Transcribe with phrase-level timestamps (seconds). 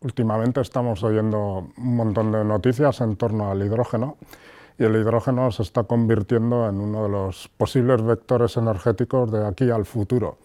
[0.00, 4.16] Últimamente estamos oyendo un montón de noticias en torno al hidrógeno
[4.78, 9.70] y el hidrógeno se está convirtiendo en uno de los posibles vectores energéticos de aquí
[9.70, 10.38] al futuro.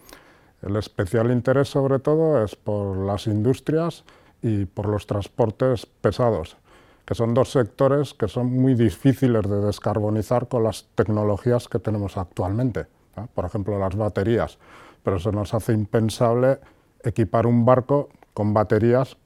[0.60, 4.02] El especial interés sobre todo es por las industrias
[4.42, 6.56] y por los transportes pesados,
[7.04, 12.16] que son dos sectores que son muy difíciles de descarbonizar con las tecnologías que tenemos
[12.16, 12.86] actualmente,
[13.34, 14.58] por ejemplo las baterías,
[15.04, 16.58] pero se nos hace impensable
[17.04, 19.16] equipar un barco con baterías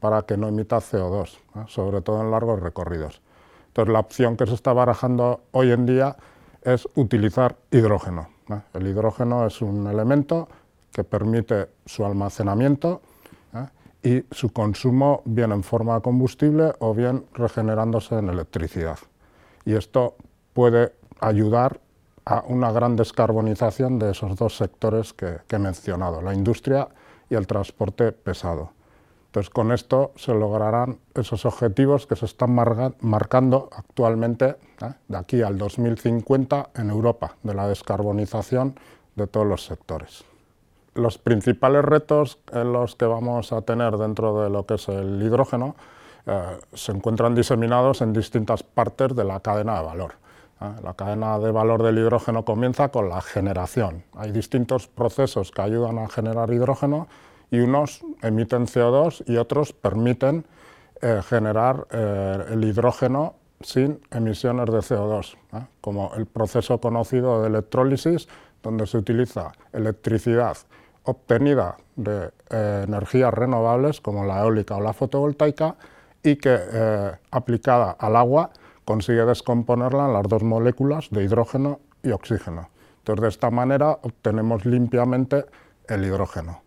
[0.00, 3.20] para que no emita CO2, sobre todo en largos recorridos.
[3.68, 6.16] Entonces, la opción que se está barajando hoy en día
[6.62, 8.28] es utilizar hidrógeno.
[8.72, 10.48] El hidrógeno es un elemento
[10.92, 13.02] que permite su almacenamiento
[14.02, 18.98] y su consumo bien en forma de combustible o bien regenerándose en electricidad.
[19.64, 20.16] Y esto
[20.52, 21.80] puede ayudar
[22.26, 26.88] a una gran descarbonización de esos dos sectores que, que he mencionado, la industria
[27.30, 28.72] y el transporte pesado.
[29.34, 32.54] Entonces, con esto se lograrán esos objetivos que se están
[33.00, 34.92] marcando actualmente ¿eh?
[35.08, 38.78] de aquí al 2050 en Europa, de la descarbonización
[39.16, 40.22] de todos los sectores.
[40.94, 45.20] Los principales retos en los que vamos a tener dentro de lo que es el
[45.20, 45.74] hidrógeno
[46.26, 50.12] eh, se encuentran diseminados en distintas partes de la cadena de valor.
[50.60, 50.80] ¿eh?
[50.84, 54.04] La cadena de valor del hidrógeno comienza con la generación.
[54.14, 57.08] Hay distintos procesos que ayudan a generar hidrógeno
[57.50, 60.44] y unos emiten CO2 y otros permiten
[61.00, 65.66] eh, generar eh, el hidrógeno sin emisiones de CO2, ¿eh?
[65.80, 68.28] como el proceso conocido de electrólisis,
[68.62, 70.56] donde se utiliza electricidad
[71.04, 75.76] obtenida de energías renovables como la eólica o la fotovoltaica
[76.22, 76.58] y que
[77.30, 78.50] aplicada al agua
[78.86, 82.70] consigue descomponerla en las dos moléculas de hidrógeno y oxígeno.
[82.98, 85.44] Entonces, de esta manera obtenemos limpiamente
[85.86, 86.62] el hidrógeno.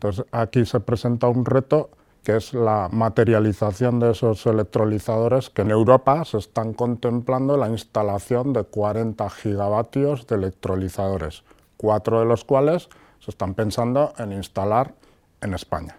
[0.00, 1.90] Entonces, aquí se presenta un reto
[2.24, 8.54] que es la materialización de esos electrolizadores, que en Europa se están contemplando la instalación
[8.54, 11.44] de 40 gigavatios de electrolizadores,
[11.76, 12.88] cuatro de los cuales
[13.18, 14.94] se están pensando en instalar
[15.42, 15.98] en España.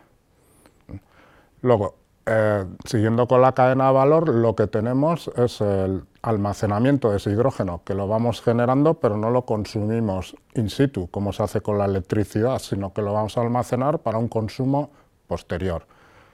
[1.61, 1.93] Luego,
[2.25, 7.31] eh, siguiendo con la cadena de valor, lo que tenemos es el almacenamiento de ese
[7.31, 11.77] hidrógeno, que lo vamos generando, pero no lo consumimos in situ, como se hace con
[11.77, 14.91] la electricidad, sino que lo vamos a almacenar para un consumo
[15.27, 15.85] posterior.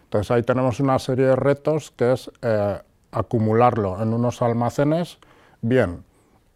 [0.03, 2.81] Entonces ahí tenemos una serie de retos que es eh,
[3.11, 5.19] acumularlo en unos almacenes,
[5.61, 6.03] bien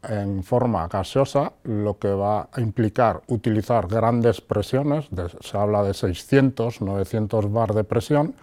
[0.04, 5.08] en forma gaseosa, lo que va a implicar utilizar grandes presiones,
[5.42, 8.34] se habla de 600, 900 bar de presión,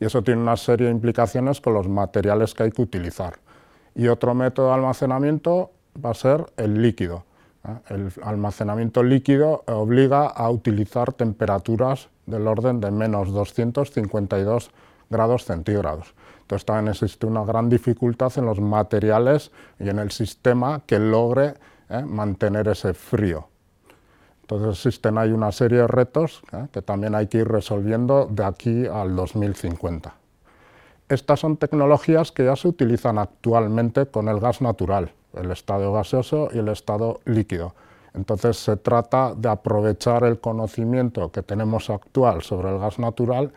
[0.00, 3.38] y eso tiene una serie de implicaciones con los materiales que hay que utilizar.
[3.94, 5.72] Y otro método de almacenamiento
[6.04, 7.24] va a ser el líquido.
[7.66, 7.94] ¿eh?
[7.94, 14.70] El almacenamiento líquido obliga a utilizar temperaturas del orden de menos 252
[15.10, 16.14] grados centígrados.
[16.42, 21.54] Entonces también existe una gran dificultad en los materiales y en el sistema que logre
[21.90, 22.02] ¿eh?
[22.06, 23.48] mantener ese frío.
[24.50, 26.68] Entonces existen ahí una serie de retos ¿eh?
[26.72, 30.14] que también hay que ir resolviendo de aquí al 2050.
[31.10, 36.48] Estas son tecnologías que ya se utilizan actualmente con el gas natural, el estado gaseoso
[36.50, 37.74] y el estado líquido.
[38.14, 43.52] Entonces se trata de aprovechar el conocimiento que tenemos actual sobre el gas natural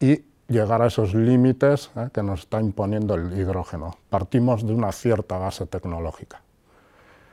[0.00, 3.96] y llegar a esos límites eh, que nos está imponiendo el hidrógeno.
[4.10, 6.41] Partimos de una cierta base tecnológica.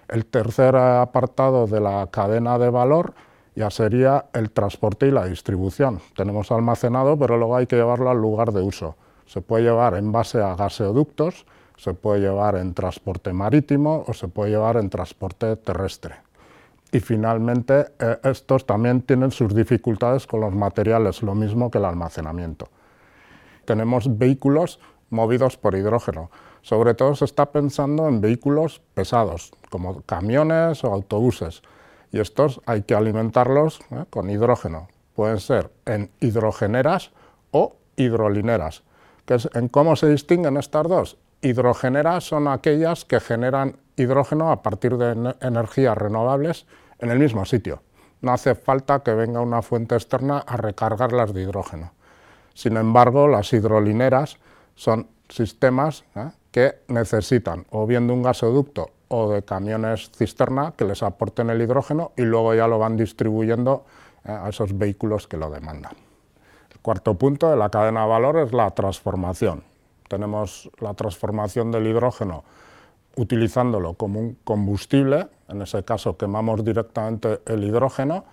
[0.10, 3.14] El tercer apartado de la cadena de valor
[3.56, 6.00] ya sería el transporte y la distribución.
[6.16, 8.96] Tenemos almacenado, pero luego hay que llevarlo al lugar de uso
[9.30, 11.46] se puede llevar en base a gaseoductos,
[11.78, 16.16] se puede llevar en transporte marítimo o se puede llevar en transporte terrestre.
[16.92, 21.86] Y finalmente, eh, estos también tienen sus dificultades con los materiales, lo mismo que el
[21.86, 22.70] almacenamiento.
[23.66, 24.80] Tenemos vehículos
[25.12, 26.32] movidos por hidrógeno.
[26.62, 31.62] Sobre todo se está pensando en vehículos pesados, como camiones o autobuses.
[32.12, 34.88] Y estos hay que alimentarlos eh, con hidrógeno.
[35.16, 37.12] Pueden ser en hidrogeneras
[37.52, 38.84] o hidrolineras
[39.54, 41.18] en cómo se distinguen estas dos.
[41.42, 46.66] Hidrogeneras son aquellas que generan hidrógeno a partir de energías renovables
[47.00, 47.82] en el mismo sitio.
[48.22, 51.94] No hace falta que venga una fuente externa a recargarlas de hidrógeno.
[52.54, 54.38] Sin embargo, las hidrolineras
[54.76, 56.30] son sistemas ¿eh?
[56.52, 61.62] Que necesitan o bien de un gasoducto o de camiones cisterna que les aporten el
[61.62, 63.86] hidrógeno y luego ya lo van distribuyendo
[64.26, 64.32] ¿eh?
[64.32, 65.94] a esos vehículos que lo demandan.
[66.82, 69.64] Cuarto punto de la cadena de valor es la transformación.
[70.08, 72.44] Tenemos la transformación del hidrógeno
[73.16, 78.24] utilizándolo como un combustible, en ese caso quemamos directamente el hidrógeno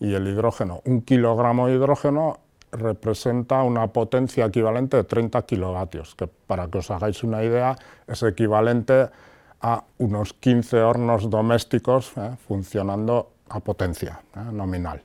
[0.00, 2.38] y el hidrógeno, un kilogramo de hidrógeno
[2.72, 7.76] representa una potencia equivalente de 30 kilovatios, que para que os hagáis una idea
[8.06, 9.08] es equivalente
[9.60, 12.36] a unos 15 hornos domésticos ¿eh?
[12.46, 14.40] funcionando a potencia ¿eh?
[14.52, 15.02] nominal.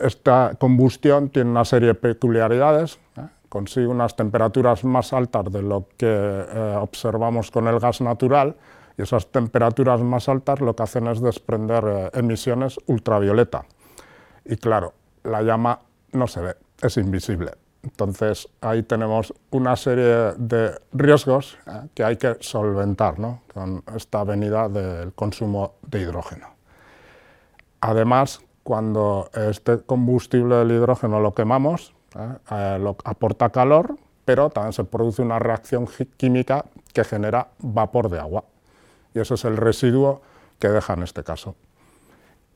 [0.00, 3.26] Esta combustión tiene una serie de peculiaridades, ¿eh?
[3.48, 6.46] consigue unas temperaturas más altas de lo que
[6.80, 8.56] observamos con el gas natural,
[8.96, 13.64] y esas temperaturas más altas lo que hacen es desprender emisiones ultravioleta.
[14.44, 14.94] Y claro,
[15.24, 15.80] la llama
[16.12, 17.52] no se ve, es invisible.
[17.82, 23.16] Entonces ahí tenemos una serie de riesgos eh, que hay que solventar
[23.52, 26.48] con esta venida del consumo de hidrógeno.
[27.80, 34.84] Además, cuando este combustible del hidrógeno lo quemamos, eh, eh, aporta calor, pero también se
[34.84, 38.44] produce una reacción química que genera vapor de agua.
[39.14, 40.22] Y ese es el residuo
[40.60, 41.56] que deja en este caso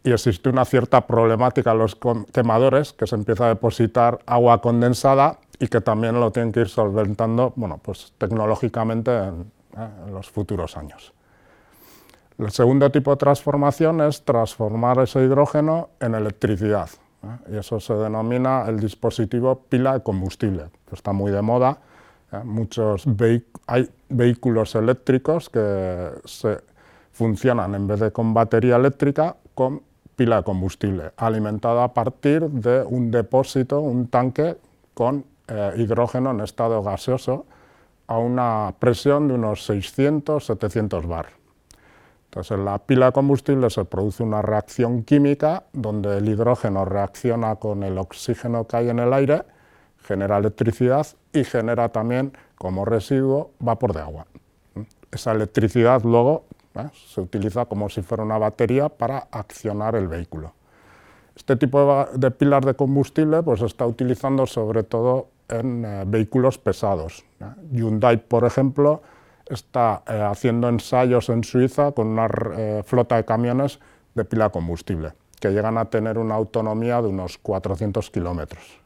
[0.06, 1.98] y existe una cierta problemática en los
[2.32, 6.68] quemadores, que se empieza a depositar agua condensada y que también lo tienen que ir
[6.68, 11.12] solventando bueno, pues, tecnológicamente en, eh, los futuros años.
[12.38, 16.88] El segundo tipo de transformación es transformar ese hidrógeno en electricidad,
[17.24, 17.54] ¿eh?
[17.54, 21.78] y eso se denomina el dispositivo pila de combustible, que está muy de moda.
[22.30, 22.42] ¿eh?
[22.44, 23.06] Muchos
[23.66, 26.58] hay vehículos eléctricos que se
[27.10, 29.82] funcionan en vez de con batería eléctrica con
[30.16, 34.56] pila de combustible, alimentada a partir de un depósito, un tanque
[34.94, 37.46] con eh, hidrógeno en estado gaseoso
[38.06, 41.26] a una presión de unos 600-700 bar.
[42.26, 47.56] Entonces, en la pila de combustible se produce una reacción química donde el hidrógeno reacciona
[47.56, 49.44] con el oxígeno que hay en el aire,
[50.02, 54.26] genera electricidad y genera también como residuo vapor de agua.
[55.10, 56.44] Esa electricidad luego
[56.78, 56.90] ¿eh?
[57.08, 60.52] Se utiliza como si fuera una batería para accionar el vehículo.
[61.34, 66.58] Este tipo de, pilas de combustible pues, se está utilizando sobre todo en eh, vehículos
[66.58, 67.24] pesados.
[67.40, 67.44] ¿eh?
[67.72, 69.02] Hyundai, por ejemplo,
[69.46, 72.28] está haciendo ensayos en Suiza con una
[72.84, 73.78] flota de camiones
[74.14, 78.80] de pila de combustible, que llegan a tener una autonomía de unos 400 kilómetros.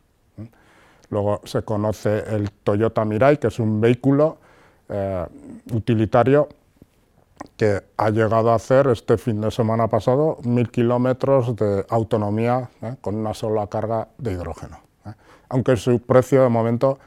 [1.08, 4.36] Luego se conoce el Toyota Mirai, que es un vehículo
[5.72, 6.46] utilitario
[7.56, 12.96] que ha llegado a hacer este fin de semana pasado mil kilómetros de autonomía ¿eh?
[13.00, 15.12] con una sola carga de hidrógeno, ¿eh?
[15.48, 16.98] aunque su precio de momento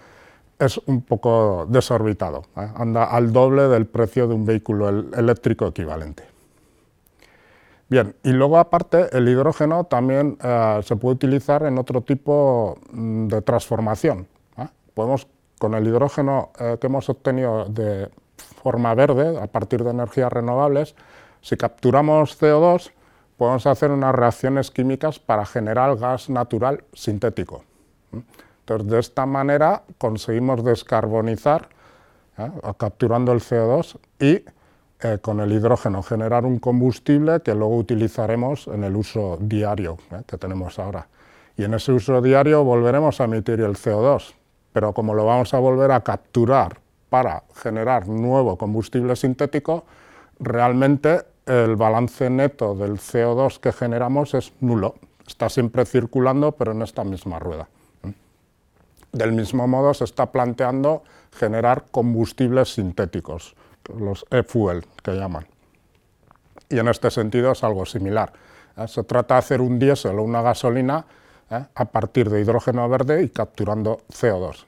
[0.60, 2.68] es un poco desorbitado, ¿eh?
[2.76, 6.24] anda al doble del precio de un vehículo eléctrico equivalente.
[7.90, 10.38] Bien, y luego aparte el hidrógeno también
[10.84, 14.28] se puede utilizar en otro tipo mm, de transformación.
[14.96, 15.28] Podemos,
[15.60, 18.10] con el hidrógeno que hemos obtenido de
[18.63, 20.95] forma verde, a partir de energías renovables,
[21.42, 22.92] si capturamos CO2,
[23.38, 27.63] podemos hacer unas reacciones químicas para generar gas natural sintético.
[28.62, 31.68] Entonces, de esta manera conseguimos descarbonizar,
[32.38, 32.50] ¿eh?
[32.77, 34.45] capturando el CO2 y
[35.01, 40.21] eh, con el hidrógeno generar un combustible que luego utilizaremos en el uso diario ¿eh?
[40.25, 41.10] que tenemos ahora.
[41.57, 44.33] Y en ese uso diario volveremos a emitir el CO2,
[44.71, 46.83] pero como lo vamos a volver a capturar
[47.13, 49.83] para generar nuevo combustible sintético,
[50.39, 54.95] realmente el balance neto del CO2 que generamos es nulo.
[55.27, 57.68] Está siempre circulando, pero en esta misma rueda.
[59.12, 63.55] Del mismo modo, se está planteando generar combustibles sintéticos,
[63.96, 65.46] los e-fuel que llaman.
[66.67, 68.34] Y en este sentido es algo similar.
[68.75, 68.88] ¿eh?
[68.88, 71.05] Se trata de hacer un diésel o una gasolina
[71.51, 71.63] ¿eh?
[71.75, 74.65] a partir de hidrógeno verde y capturando CO2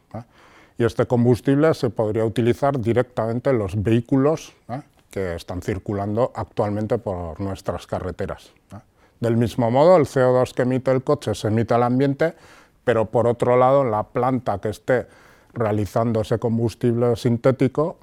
[0.78, 4.82] y este combustible se podría utilizar directamente en los vehículos ¿eh?
[5.10, 8.52] que están circulando actualmente por nuestras carreteras.
[8.74, 8.80] ¿eh?
[9.20, 12.36] Del mismo modo, el CO2 que emite el coche se emite al ambiente,
[12.84, 15.08] pero por otro lado, la planta que esté
[15.54, 17.98] realizando ese combustible sintético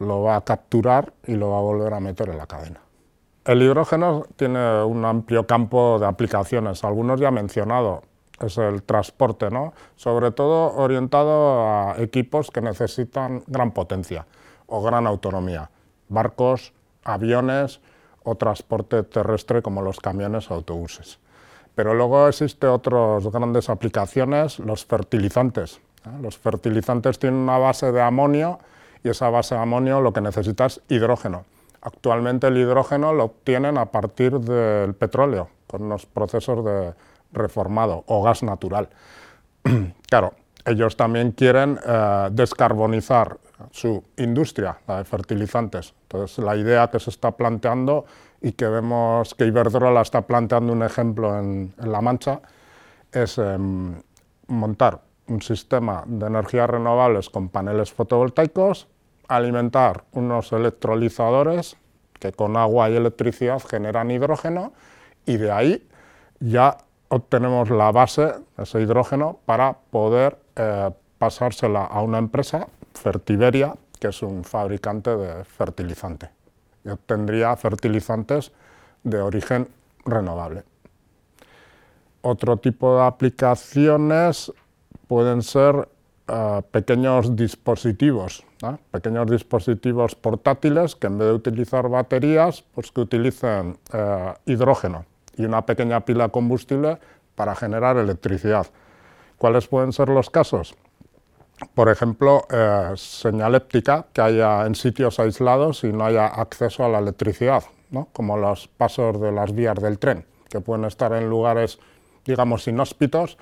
[0.00, 2.80] lo va a capturar y lo va a volver a meter en la cadena.
[3.44, 8.02] El hidrógeno tiene un amplio campo de aplicaciones, algunos ya he mencionado,
[8.40, 9.72] es el transporte, ¿no?
[9.96, 14.26] sobre todo orientado a equipos que necesitan gran potencia
[14.66, 15.70] o gran autonomía,
[16.08, 16.72] barcos,
[17.04, 17.80] aviones
[18.22, 21.18] o transporte terrestre como los camiones o autobuses.
[21.74, 25.80] Pero luego existen otras grandes aplicaciones, los fertilizantes.
[26.04, 26.10] ¿eh?
[26.20, 28.58] Los fertilizantes tienen una base de amonio
[29.04, 31.44] y esa base de amonio lo que necesita es hidrógeno.
[31.80, 36.94] Actualmente el hidrógeno lo obtienen a partir del petróleo, con los procesos de
[37.32, 38.88] reformado o gas natural.
[40.08, 43.38] claro, ellos también quieren eh, descarbonizar
[43.70, 45.94] su industria, la de fertilizantes.
[46.02, 48.04] Entonces, la idea que se está planteando
[48.40, 52.40] y que vemos que Iberdrola está planteando un ejemplo en, La Mancha
[53.10, 54.00] es em,
[54.46, 58.88] montar un sistema de energías renovables con paneles fotovoltaicos,
[59.28, 61.76] alimentar unos electrolizadores
[62.18, 64.72] que con agua y electricidad generan hidrógeno
[65.26, 65.88] y de ahí
[66.40, 66.78] ya
[67.08, 74.22] obtenemos la base, ese hidrógeno, para poder eh, pasársela a una empresa, Fertiberia, que es
[74.22, 76.30] un fabricante de fertilizante.
[76.84, 78.52] Y obtendría fertilizantes
[79.02, 79.68] de origen
[80.04, 80.64] renovable.
[82.22, 84.52] Otro tipo de aplicaciones
[85.06, 85.88] pueden ser
[86.28, 88.44] eh, pequeños dispositivos,
[88.90, 95.06] pequeños dispositivos portátiles que en vez de utilizar baterías, pues que utilicen eh, hidrógeno
[95.38, 96.98] y una pequeña pila combustible
[97.34, 98.66] para generar electricidad.
[99.38, 100.74] ¿Cuáles pueden ser los casos?
[101.74, 106.98] Por ejemplo, eh, señaléptica que haya en sitios aislados y no haya acceso a la
[106.98, 107.64] electricidad,
[108.12, 111.78] como los pasos de las vías del tren, que pueden estar en lugares,
[112.24, 113.38] digamos, inhóspitos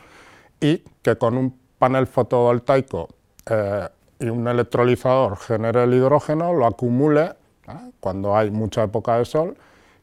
[0.60, 3.08] y que con un panel fotovoltaico
[3.50, 3.88] eh,
[4.18, 7.32] y un electrolizador genere el hidrógeno, lo acumule
[8.00, 9.56] cuando hay mucha época de sol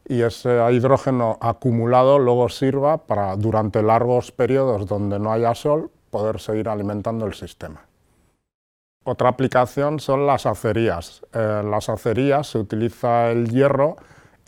[0.08, 6.40] y ese hidrógeno acumulado luego sirva para durante largos periodos donde no haya sol poder
[6.40, 7.82] seguir alimentando el sistema.
[9.06, 11.26] Otra aplicación son las acerías.
[11.34, 13.98] En las acerías se utiliza el hierro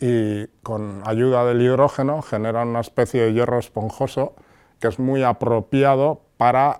[0.00, 4.34] y con ayuda del hidrógeno genera una especie de hierro esponjoso
[4.80, 6.78] que es muy apropiado para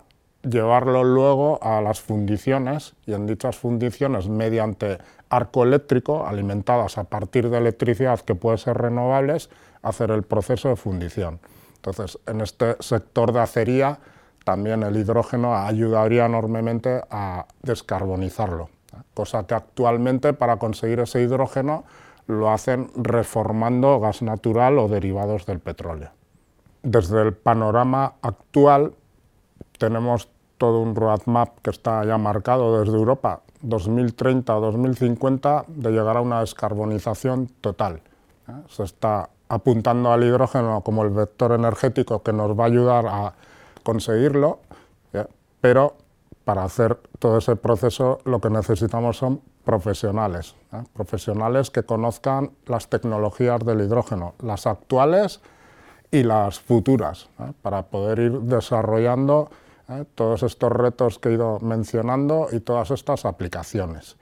[0.48, 4.98] llevarlo luego a las fundiciones y en dichas fundiciones mediante
[5.28, 9.50] arco eléctrico alimentadas a partir de electricidad que puede ser renovables
[9.82, 11.40] hacer el proceso de fundición.
[11.76, 13.98] Entonces, en este sector de acería
[14.44, 18.70] también el hidrógeno ayudaría enormemente a descarbonizarlo,
[19.14, 21.84] cosa que actualmente para conseguir ese hidrógeno
[22.28, 26.10] lo hacen reformando gas natural o derivados del petróleo.
[26.82, 28.94] Desde el panorama actual
[29.78, 36.16] tenemos todo un roadmap que está ya marcado desde Europa, 2030 o 2050, de llegar
[36.16, 38.00] a una descarbonización total.
[38.68, 43.32] Se está apuntando al hidrógeno como el vector energético que nos va a ayudar a
[43.82, 44.60] conseguirlo,
[45.60, 45.94] pero
[46.44, 50.82] para hacer todo ese proceso lo que necesitamos son profesionales, ¿eh?
[50.94, 55.40] profesionales que conozcan las tecnologías del hidrógeno, las actuales
[56.12, 57.28] y las futuras,
[57.62, 59.50] para poder ir desarrollando
[59.88, 60.04] ¿eh?
[60.14, 64.16] todos estos retos que he ido mencionando y todas estas aplicaciones.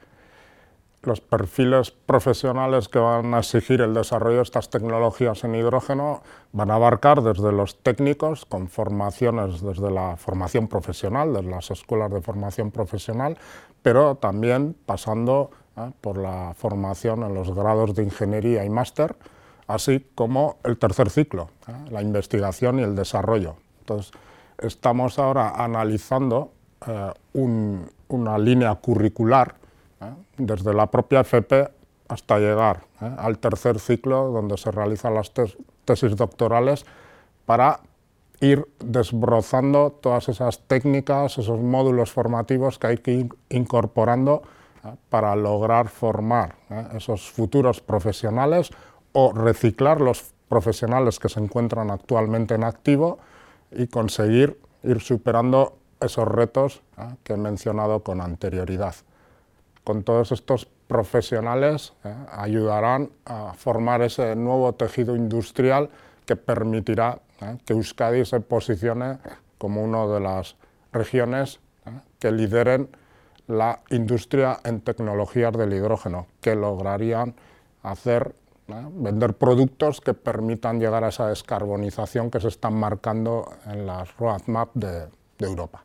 [1.02, 6.71] Los perfiles profesionales que van a exigir el desarrollo de estas tecnologías en hidrógeno van
[6.71, 12.23] a abarcar desde los técnicos, con formaciones desde la formación profesional, desde las escuelas de
[12.23, 13.37] formación profesional,
[13.83, 15.90] pero también pasando ¿eh?
[16.00, 19.14] por la formación en los grados de ingeniería y máster,
[19.66, 21.90] así como el tercer ciclo, ¿eh?
[21.90, 23.56] la investigación y el desarrollo.
[23.80, 24.12] Entonces,
[24.58, 26.52] estamos ahora analizando
[26.87, 27.12] eh,
[28.08, 29.54] una línea curricular
[30.00, 30.04] eh,
[30.37, 31.68] desde la propia FP
[32.08, 35.32] hasta llegar eh, al tercer ciclo donde se realizan las
[35.84, 36.84] tesis doctorales
[37.46, 37.80] para
[38.40, 44.42] ir desbrozando todas esas técnicas, esos módulos formativos que hay que ir incorporando
[45.08, 46.56] para lograr formar
[46.94, 48.70] esos futuros profesionales
[49.12, 53.18] o reciclar los profesionales que se encuentran actualmente en activo
[53.76, 57.14] y conseguir ir superando esos retos ¿eh?
[57.23, 58.95] que he mencionado con anterioridad.
[59.83, 62.14] Con todos estos profesionales ¿eh?
[62.31, 65.90] ayudarán a formar ese nuevo tejido industrial
[66.26, 67.59] que permitirá ¿eh?
[67.64, 69.19] que Euskadi se posicione
[69.59, 70.57] como una de las
[70.93, 71.61] regiones
[72.19, 72.88] que lideren
[73.47, 77.35] la industria en tecnologías del hidrógeno, que lograrían
[77.83, 78.35] hacer
[78.66, 84.71] vender productos que permitan llegar a esa descarbonización que se están marcando en las roadmap
[84.75, 85.83] de, Europa.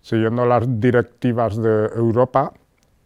[0.00, 2.52] Siguiendo las directivas de Europa,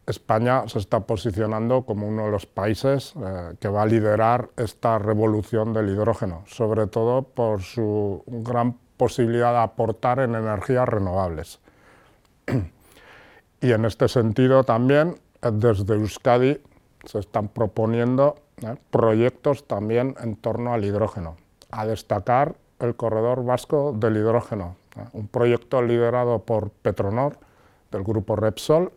[0.07, 4.99] España se está posicionando como uno de los países eh, que va a liderar esta
[4.99, 11.61] revolución del hidrógeno, sobre todo por su gran posibilidad de aportar en energías renovables.
[13.61, 16.61] y en este sentido también, eh, desde Euskadi
[17.05, 18.77] se están proponiendo ¿eh?
[18.91, 21.37] proyectos también en torno al hidrógeno.
[21.71, 25.05] A destacar el Corredor Vasco del Hidrógeno, ¿eh?
[25.13, 27.37] un proyecto liderado por Petronor,
[27.91, 28.93] del grupo Repsol,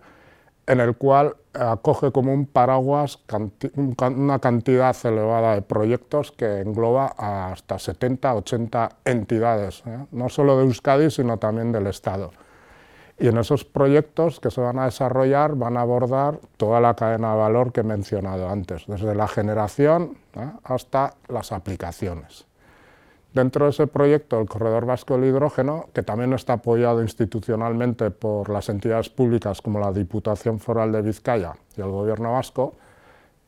[0.67, 3.19] en el cual acoge como un paraguas
[4.05, 10.05] una cantidad elevada de proyectos que engloba hasta 70, 80 entidades, ¿eh?
[10.11, 12.31] no solo de Euskadi, sino también del Estado.
[13.21, 17.33] Y en esos proyectos que se van a desarrollar van a abordar toda la cadena
[17.33, 20.17] de valor que he mencionado antes, desde la generación
[20.63, 22.47] hasta las aplicaciones.
[23.31, 28.49] Dentro de ese proyecto, el Corredor Vasco del Hidrógeno, que también está apoyado institucionalmente por
[28.49, 32.73] las entidades públicas como la Diputación Foral de Vizcaya y el Gobierno Vasco,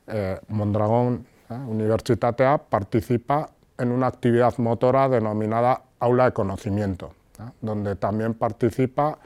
[0.06, 3.50] eh, Mondragón eh, Universitatea participa
[3.80, 9.18] en una actividad motora denominada Aula de Conocimiento, eh, donde también participa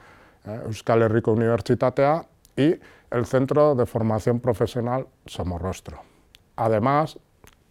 [0.66, 2.26] Euskal Herriko Universitatea
[2.56, 2.76] y
[3.12, 6.02] el Centro de Formación Profesional Somorrostro.
[6.56, 7.20] Además,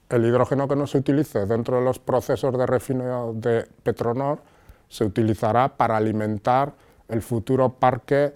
[0.09, 4.40] el hidrógeno que no se utilice dentro de los procesos de refinado de Petronor
[4.88, 6.73] se utilizará para alimentar
[7.09, 8.33] el futuro parque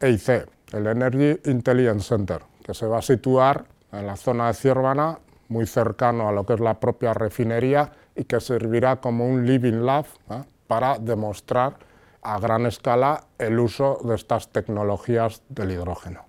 [0.00, 5.18] EIC, el Energy Intelligence Center, que se va a situar en la zona de Ciervana,
[5.48, 9.84] muy cercano a lo que es la propia refinería y que servirá como un living
[9.84, 10.42] lab ¿eh?
[10.66, 11.76] para demostrar
[12.24, 16.24] a gran escala el uso de estas tecnologías del hidrógeno.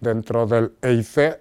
[0.00, 1.40] Dentro del EIC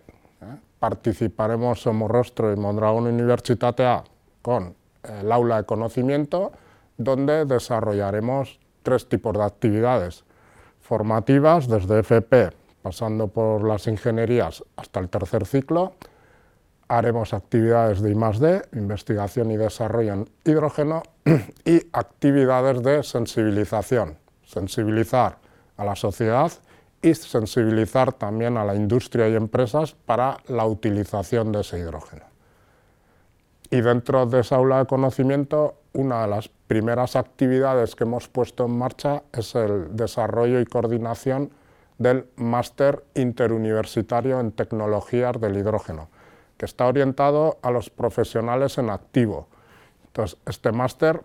[0.80, 4.04] participaremos Somorrostro y Mondragón Universitatea
[4.42, 6.52] con el aula de conocimiento,
[6.98, 10.24] donde desarrollaremos tres tipos de actividades
[10.80, 15.94] formativas, desde FP, pasando por las ingenierías hasta el tercer ciclo.
[16.88, 21.04] Haremos actividades de I+.D., investigación y desarrollo en hidrógeno,
[21.66, 25.38] y actividades de sensibilización, sensibilizar
[25.76, 26.52] a la sociedad
[27.02, 32.24] y sensibilizar también a la industria y empresas para la utilización de ese hidrógeno.
[33.70, 38.66] Y dentro de esa aula de conocimiento, una de las primeras actividades que hemos puesto
[38.66, 41.52] en marcha es el desarrollo y coordinación
[41.98, 46.10] del máster interuniversitario en tecnologías del hidrógeno,
[46.58, 49.48] que está orientado a los profesionales en activo.
[50.08, 51.22] Entonces, este máster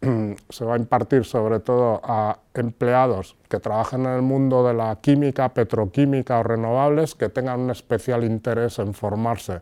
[0.48, 4.96] se va a impartir sobre todo a empleados que trabajen en el mundo de la
[4.96, 9.60] química, petroquímica o renovables, que tengan un especial interés en formarse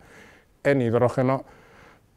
[0.64, 1.44] en hidrógeno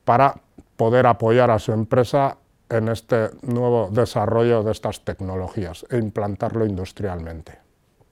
[0.05, 0.36] para
[0.75, 2.38] poder apoyar a su empresa
[2.69, 7.60] en este nuevo desarrollo de estas tecnologías e implantarlo industrialmente.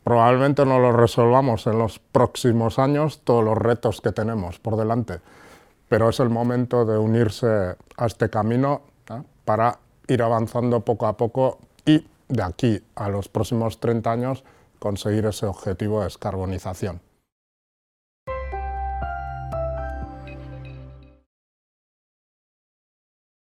[0.03, 5.19] Probablemente no lo resolvamos en los próximos años todos los retos que tenemos por delante,
[5.87, 8.81] pero es el momento de unirse a este camino
[9.45, 14.43] para ir avanzando poco a poco y de aquí a los próximos 30 años
[14.79, 17.01] conseguir ese objetivo de descarbonización.